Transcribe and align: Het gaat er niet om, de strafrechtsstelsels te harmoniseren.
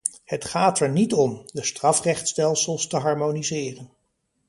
Het 0.23 0.45
gaat 0.45 0.79
er 0.79 0.89
niet 0.89 1.13
om, 1.13 1.43
de 1.51 1.63
strafrechtsstelsels 1.63 2.87
te 2.87 2.97
harmoniseren. 2.97 3.89